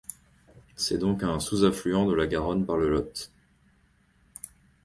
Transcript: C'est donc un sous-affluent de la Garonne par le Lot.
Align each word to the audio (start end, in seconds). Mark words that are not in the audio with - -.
C'est 0.75 0.97
donc 0.97 1.21
un 1.21 1.39
sous-affluent 1.39 2.07
de 2.07 2.15
la 2.15 2.25
Garonne 2.25 2.65
par 2.65 2.75
le 2.75 2.89
Lot. 2.89 3.29